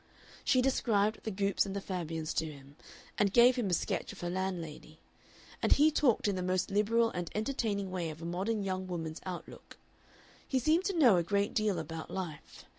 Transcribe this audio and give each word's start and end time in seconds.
She 0.43 0.63
described 0.63 1.19
the 1.21 1.31
Goopes 1.31 1.63
and 1.63 1.75
the 1.75 1.79
Fabians 1.79 2.33
to 2.33 2.47
him, 2.51 2.75
and 3.19 3.31
gave 3.31 3.55
him 3.55 3.67
a 3.69 3.73
sketch 3.75 4.11
of 4.11 4.21
her 4.21 4.31
landlady; 4.31 4.99
and 5.61 5.73
he 5.73 5.91
talked 5.91 6.27
in 6.27 6.35
the 6.35 6.41
most 6.41 6.71
liberal 6.71 7.11
and 7.11 7.29
entertaining 7.35 7.91
way 7.91 8.09
of 8.09 8.19
a 8.19 8.25
modern 8.25 8.63
young 8.63 8.87
woman's 8.87 9.21
outlook. 9.27 9.77
He 10.47 10.57
seemed 10.57 10.85
to 10.85 10.97
know 10.97 11.17
a 11.17 11.23
great 11.23 11.53
deal 11.53 11.77
about 11.77 12.09
life. 12.09 12.65